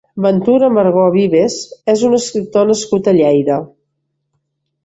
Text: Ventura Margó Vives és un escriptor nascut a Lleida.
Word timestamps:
Ventura 0.25 0.69
Margó 0.77 1.03
Vives 1.15 1.57
és 1.95 2.03
un 2.09 2.17
escriptor 2.21 2.67
nascut 2.71 3.11
a 3.13 3.17
Lleida. 3.19 3.59